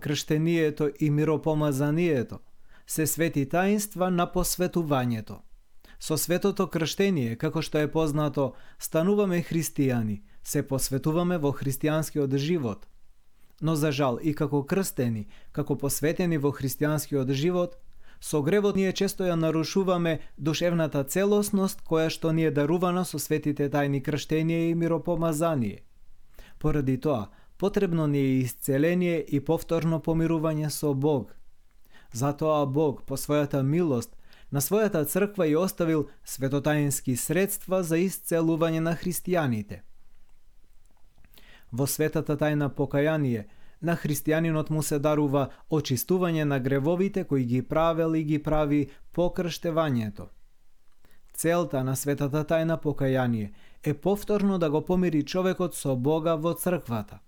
[0.00, 2.38] Крштението и миропомазанието
[2.86, 5.38] се свети таинства на посветувањето.
[6.00, 12.88] Со светото крштение, како што е познато, стануваме христијани, се посветуваме во христијанскиот живот.
[13.60, 17.76] Но за жал и како крстени, како посветени во христијанскиот живот,
[18.20, 23.70] со гревот ние често ја нарушуваме душевната целосност која што ни е дарувана со светите
[23.70, 25.80] тајни крштение и миропомазание.
[26.58, 31.36] Поради тоа, потребно ни е исцеление и повторно помирување со Бог.
[32.12, 34.16] Затоа Бог, по својата милост,
[34.50, 39.80] на својата црква ја оставил светотаински средства за исцелување на христијаните.
[41.72, 43.46] Во светата тајна покаяние,
[43.80, 50.28] на христијанинот му се дарува очистување на гревовите кои ги правел и ги прави покрштевањето.
[51.32, 53.52] Целта на светата тајна покаяние
[53.82, 57.18] е повторно да го помири човекот со Бога во црквата.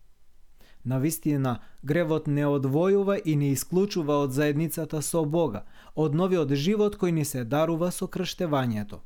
[0.84, 6.98] На вистина, гревот не одвојува и не исклучува од заедницата со Бога, од новиот живот
[6.98, 9.00] кој ни се дарува со крштевањето.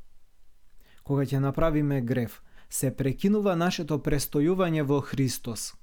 [1.03, 5.73] Кога ќе направиме грев, се прекинува нашето престојување во Христос.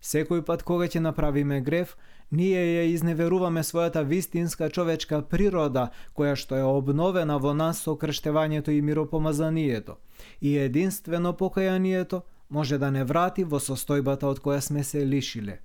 [0.00, 1.96] Секој пат кога ќе направиме грев,
[2.30, 8.70] ние ја изневеруваме својата вистинска човечка природа, која што е обновена во нас со крштевањето
[8.70, 9.98] и миропомазанието,
[10.40, 15.60] и единствено покајанието може да не врати во состојбата од која сме се лишиле.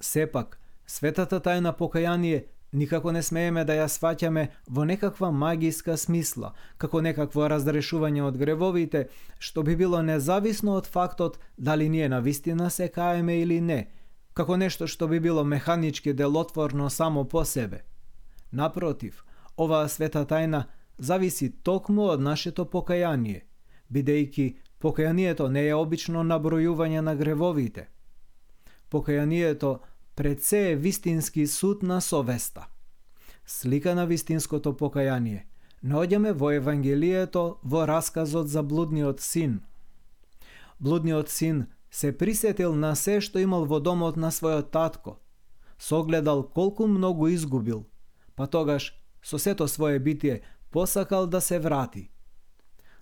[0.00, 7.00] Сепак, светата тајна покаяние Никако не смееме да ја сваќаме во некаква магиска смисла, како
[7.06, 9.04] некакво разрешување од гревовите,
[9.38, 13.86] што би било независно од фактот дали ние на вистина се каеме или не,
[14.34, 17.84] како нешто што би било механички делотворно само по себе.
[18.50, 19.24] Напротив,
[19.56, 20.64] оваа света тајна
[20.98, 23.46] зависи токму од нашето покаяние,
[23.86, 27.86] бидејќи покајанието не е обично набројување на гревовите.
[28.90, 29.78] Покајанието
[30.16, 32.66] пред се е вистински суд на совеста.
[33.46, 35.46] Слика на вистинското покаяние
[35.84, 39.60] наоѓаме во Евангелието во расказот за блудниот син.
[40.80, 45.18] Блудниот син се присетил на се што имал во домот на својот татко.
[45.78, 47.84] Согледал колку многу изгубил,
[48.34, 52.10] па тогаш со сето свое битие посакал да се врати.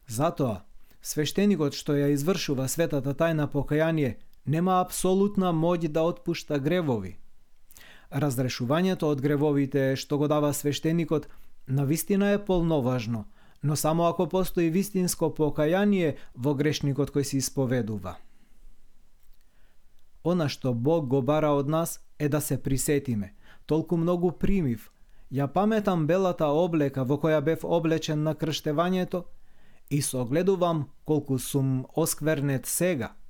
[0.08, 0.64] Затоа,
[1.02, 7.16] свештеникот што ја извршува светата тајна покаяние нема апсолутна моќ да отпушта гревови.
[8.10, 11.28] Разрешувањето од гревовите што го дава свештеникот
[11.66, 13.24] на вистина е полноважно,
[13.62, 18.16] но само ако постои вистинско покаяние во грешникот кој се исповедува.
[20.24, 23.34] Она што Бог го бара од нас е да се присетиме.
[23.66, 24.92] Толку многу примив.
[25.32, 29.24] Ја паметам белата облека во која бев облечен на крштевањето
[29.90, 33.14] и согледувам колку сум осквернет сега–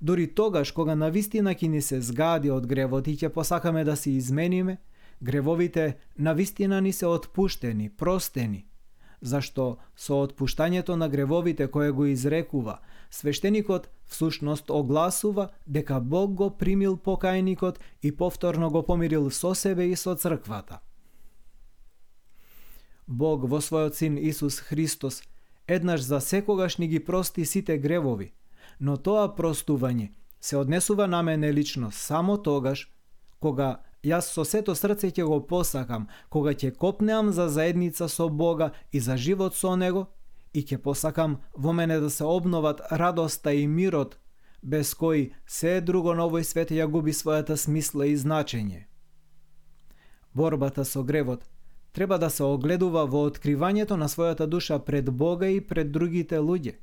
[0.00, 3.96] Дори тогаш кога на вистина ќе ни се згади од гревот и ќе посакаме да
[3.96, 4.78] се измениме,
[5.22, 8.66] гревовите на вистина ни се отпуштени, простени.
[9.20, 12.78] Зашто со отпуштањето на гревовите кое го изрекува,
[13.10, 19.96] свештеникот всушност огласува дека Бог го примил покајникот и повторно го помирил со себе и
[19.96, 20.80] со црквата.
[23.08, 25.22] Бог во својот син Исус Христос
[25.66, 28.32] еднаш за секогаш ни ги прости сите гревови–
[28.78, 30.10] но тоа простување
[30.40, 32.88] се однесува на мене лично само тогаш
[33.40, 38.70] кога јас со сето срце ќе го посакам, кога ќе копнеам за заедница со Бога
[38.92, 40.06] и за живот со Него,
[40.54, 44.18] и ќе посакам во мене да се обноват радоста и мирот,
[44.62, 48.86] без кои се друго на овој свет ја губи својата смисла и значење.
[50.34, 51.44] Борбата со гревот
[51.92, 56.74] треба да се огледува во откривањето на својата душа пред Бога и пред другите луѓе,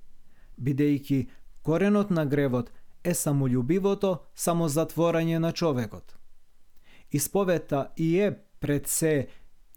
[0.58, 1.28] бидејќи
[1.64, 2.72] Коренот на гревот
[3.04, 6.16] е самолюбивото самозатворање на човекот.
[7.12, 9.28] Исповета и е пред се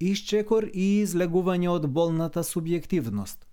[0.01, 3.47] исчекор и излегување од болната субјективност.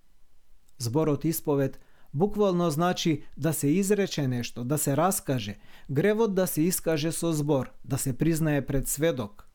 [0.78, 1.80] Зборот исповед
[2.12, 5.58] буквално значи да се изрече нешто, да се раскаже,
[5.90, 9.48] гревот да се искаже со збор, да се признае пред сведок.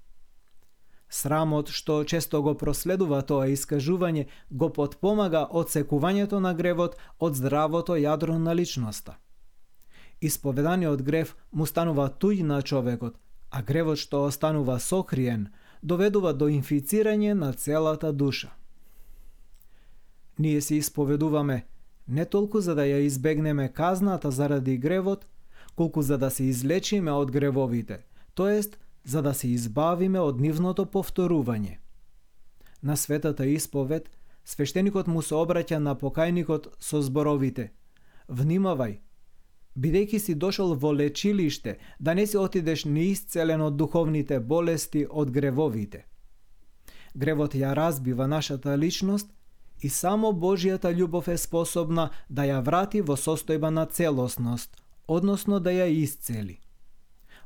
[1.09, 8.37] Срамот што често го проследува тоа искажување го подпомага одсекувањето на гревот од здравото јадро
[8.37, 9.17] на личноста.
[10.21, 13.17] Исповеданиот грев му станува туѓ на човекот,
[13.49, 15.49] а гревот што останува сокриен
[15.81, 18.53] доведува до инфицирање на целата душа.
[20.37, 21.65] Ние се исповедуваме
[22.07, 25.25] не толку за да ја избегнеме казната заради гревот,
[25.75, 27.99] колку за да се излечиме од гревовите,
[28.33, 31.77] тоест за да се избавиме од нивното повторување.
[32.81, 34.09] На светата исповед
[34.45, 37.71] свештеникот му се обраќа на покајникот со зборовите
[38.29, 38.99] Внимавај,
[39.75, 46.05] бидејќи си дошол во лечилиште, да не си отидеш неисцелен од духовните болести, од гревовите.
[47.15, 49.33] Гревот ја разбива нашата личност
[49.81, 55.71] и само Божијата љубов е способна да ја врати во состојба на целосност, односно да
[55.71, 56.59] ја исцели.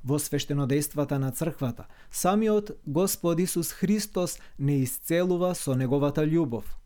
[0.03, 6.63] Во свештенодејствата на црквата, самиот Господ Исус Христос не исцелува со неговата љубов–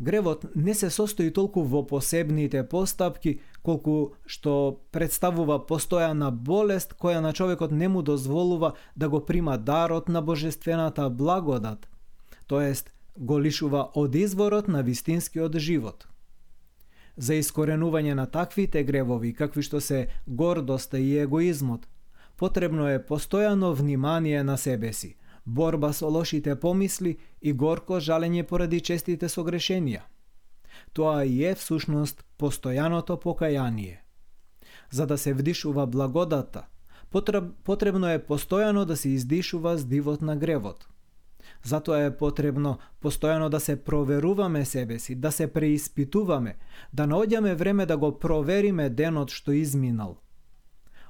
[0.00, 7.32] Гревот не се состои толку во посебните постапки, колку што представува постојана болест која на
[7.32, 11.86] човекот не му дозволува да го прима дарот на божествената благодат,
[12.46, 16.08] тоест го лишува од изворот на вистинскиот живот.
[17.16, 21.86] За искоренување на таквите гревови, какви што се гордоста и егоизмот,
[22.36, 25.16] потребно е постојано внимание на себе си–
[25.46, 30.02] борба со лошите помисли и горко жалење поради честите согрешенија.
[30.92, 34.00] Тоа и е всушност постојаното покаяние.
[34.90, 36.66] За да се вдишува благодата,
[37.64, 40.88] потребно е постојано да се издишува здивот на гревот.
[41.62, 46.56] Затоа е потребно постојано да се проверуваме себе си, да се преиспитуваме,
[46.92, 50.18] да наоѓаме време да го провериме денот што изминал.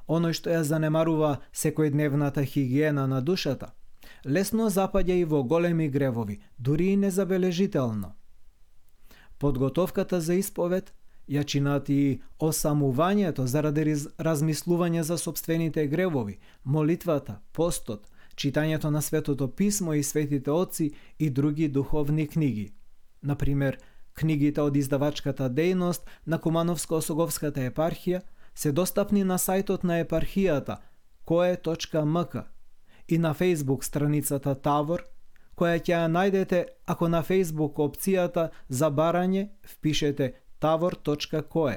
[0.08, 3.72] Оној што ја занемарува секојдневната хигиена на душата–
[4.26, 8.14] лесно запаѓа и во големи гревови, дури и незабележително.
[9.38, 10.94] Подготовката за исповед
[11.28, 19.94] ја чинат и осамувањето заради размислување за собствените гревови, молитвата, постот, читањето на Светото Писмо
[19.94, 22.72] и Светите Отци и други духовни книги.
[23.22, 23.78] Например,
[24.14, 28.20] книгите од издавачката дејност на Кумановско-Осоговската епархија
[28.54, 30.76] се достапни на сајтот на епархијата
[31.26, 32.44] koe.mk
[33.08, 35.04] и на Facebook страницата Тавор,
[35.56, 41.76] која ќе ја најдете ако на Facebook опцијата за барање впишете tavor.koe.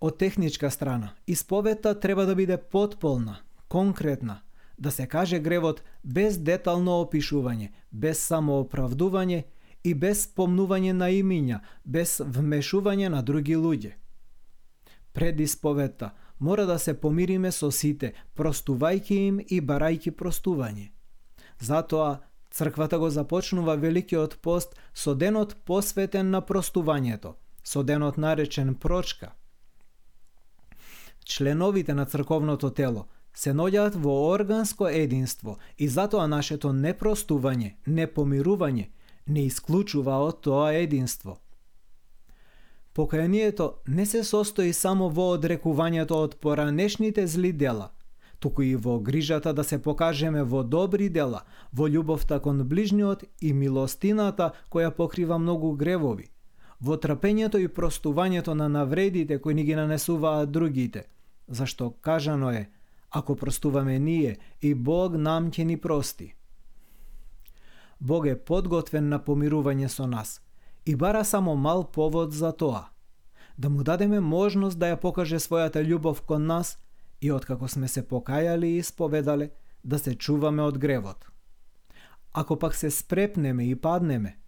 [0.00, 3.36] Од техничка страна, исповедта треба да биде потполна,
[3.68, 4.40] конкретна,
[4.80, 9.42] да се каже гревот без детално опишување, без самооправдување
[9.84, 13.92] и без спомнување на имиња, без вмешување на други луѓе.
[15.12, 20.90] Пред исповедта, мора да се помириме со сите, простувајќи им и барајќи простување.
[21.60, 27.34] Затоа, црквата го започнува Великиот пост со денот посветен на простувањето,
[27.64, 29.32] со денот наречен прочка.
[31.24, 38.88] Членовите на црковното тело се наоѓаат во органско единство и затоа нашето непростување, непомирување
[39.26, 41.38] не исклучува од тоа единство–
[42.94, 47.92] Покајанието не се состои само во одрекувањето од поранешните зли дела,
[48.38, 53.52] туку и во грижата да се покажеме во добри дела, во љубовта кон ближниот и
[53.52, 56.26] милостината која покрива многу гревови,
[56.80, 61.04] во трпењето и простувањето на навредите кои ни ги нанесуваат другите,
[61.48, 62.68] зашто кажано е,
[63.10, 66.34] ако простуваме ние, и Бог нам ќе ни прости.
[68.00, 70.40] Бог е подготвен на помирување со нас–
[70.86, 72.84] и бара само мал повод за тоа.
[73.58, 76.78] Да му дадеме можност да ја покаже својата љубов кон нас
[77.20, 79.50] и откако сме се покајали и исповедале,
[79.84, 81.28] да се чуваме од гревот.
[82.32, 84.38] Ако пак се спрепнеме и паднеме,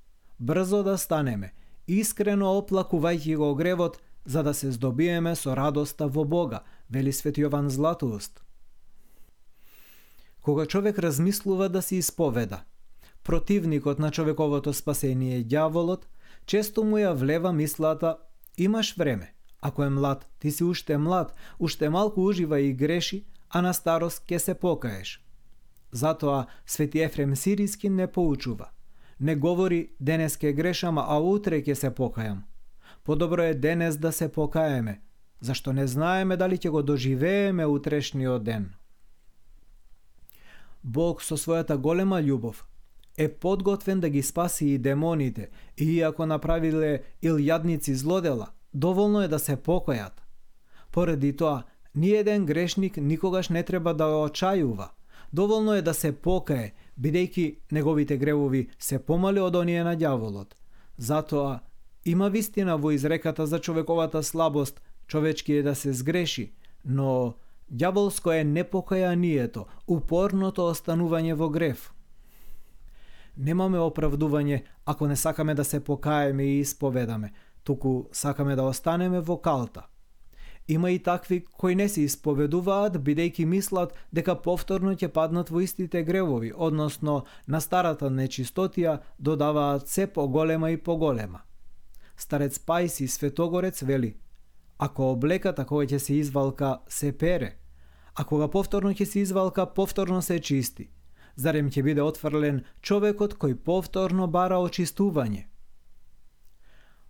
[0.41, 1.53] брзо да станеме,
[1.87, 7.69] искрено оплакувајќи го гревот, за да се здобиеме со радоста во Бога, вели Свети Јован
[7.69, 8.43] Златоуст.
[10.43, 12.63] Кога човек размислува да се исповеда,
[13.25, 16.07] противникот на човековото спасение, ѓаволот,
[16.47, 18.17] често му ја влева мислата
[18.59, 19.35] имаш време.
[19.61, 24.27] Ако е млад, ти си уште млад, уште малку ужива и греши, а на старост
[24.27, 25.25] ке се покаеш.
[25.93, 28.69] Затоа Свети Ефрем Сириски не поучува.
[29.21, 32.39] Не говори денес ке грешам, а утре ке се покајам.
[33.05, 35.01] Подобро е денес да се покаеме,
[35.41, 38.75] зашто не знаеме дали ќе го доживееме утрешниот ден.
[40.83, 42.65] Бог со својата голема љубов
[43.17, 49.39] е подготвен да ги спаси и демоните, и ако направиле илјадници злодела, доволно е да
[49.39, 50.13] се покојат.
[50.93, 51.63] Поради тоа,
[51.95, 54.89] ниеден грешник никогаш не треба да очајува.
[55.33, 60.53] Доволно е да се покае, бидејќи неговите гревови се помали од оние на ѓаволот.
[60.99, 61.61] Затоа,
[62.05, 66.53] има вистина во изреката за човековата слабост, човечки е да се сгреши,
[66.85, 67.35] но
[67.73, 71.89] Дјаволско е непокајанието, упорното останување во грев–
[73.37, 77.33] Немаме оправдување ако не сакаме да се покаеме и исповедаме,
[77.65, 79.87] туку сакаме да останеме во калта.
[80.69, 86.03] Има и такви кои не се исповедуваат, бидејќи мислат дека повторно ќе паднат во истите
[86.03, 91.41] гревови, односно на старата нечистотија додаваат се поголема и поголема.
[92.17, 94.17] Старец Пајси Светогорец вели,
[94.79, 97.57] ако облеката која ќе се извалка се пере,
[98.15, 100.91] а кога повторно ќе се извалка, повторно се чисти,
[101.37, 105.47] зарем ќе биде отфрлен човекот кој повторно бара очистување?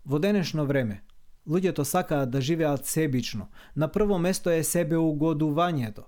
[0.05, 1.03] Во денешно време,
[1.47, 3.49] Луѓето сакаат да живеат себично.
[3.77, 6.03] На прво место е себе угодувањето.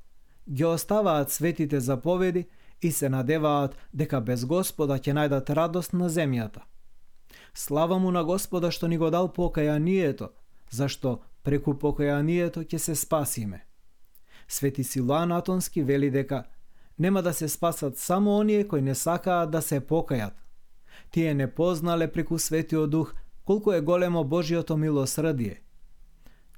[0.50, 2.46] Ги оставаат светите заповеди
[2.82, 6.62] и се надеваат дека без Господа ќе најдат радост на земјата.
[7.54, 10.28] Слава му на Господа што ни го дал покајанието,
[10.70, 13.66] зашто преку покајанието ќе се спасиме.
[14.48, 16.44] Свети Силуан Атонски вели дека
[16.98, 20.32] нема да се спасат само оние кои не сакаат да се покајат.
[21.10, 25.60] Тие не познале преку Светиот Дух колку е големо Божиото милосрдие.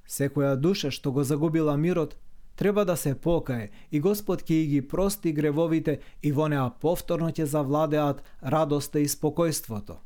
[0.07, 2.15] Секоја душа што го загубила мирот,
[2.55, 7.43] треба да се покае и Господ ќе ги прости гревовите и во неа повторно ќе
[7.43, 9.97] завладеат радоста и спокојството.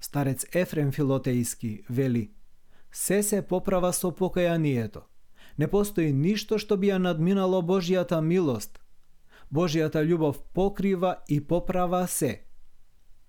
[0.00, 2.30] Старец Ефрем Филотејски вели
[2.92, 5.02] Се се поправа со покајанието.
[5.58, 8.78] Не постои ништо што би ја надминало Божјата милост.
[9.52, 12.42] Божјата љубов покрива и поправа се–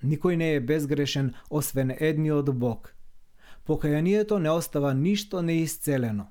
[0.03, 2.95] Никој не е безгрешен, освен едниот Бог.
[3.67, 6.27] Покајанието не остава ништо неисцелено.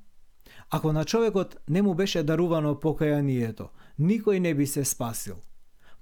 [0.70, 3.68] Ако на човекот не му беше дарувано покајанието,
[4.00, 5.36] никој не би се спасил.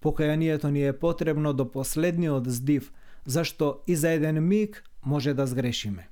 [0.03, 2.93] Покајанието ни е потребно до последниот здив,
[3.27, 6.09] зашто и за еден миг може да сгрешиме.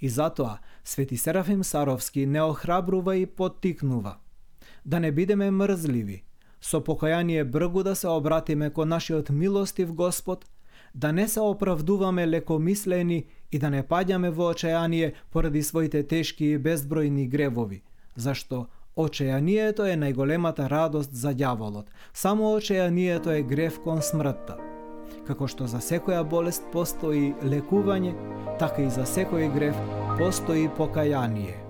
[0.00, 4.16] И затоа Свети Серафим Саровски не охрабрува и поттикнува
[4.86, 6.22] да не бидеме мрзливи,
[6.60, 10.46] со покаяние бргу да се обратиме кон нашиот милостив Господ
[10.94, 16.58] да не се оправдуваме лекомислени и да не паѓаме во очајание поради своите тешки и
[16.58, 17.82] безбројни гревови,
[18.16, 21.92] зашто очајанието е најголемата радост за ѓаволот.
[22.14, 24.75] Само очајанието е грев кон смртта.
[25.26, 28.14] Како што за секоја болест постои лекување,
[28.62, 29.78] така и за секој грев
[30.18, 31.65] постои покаяние.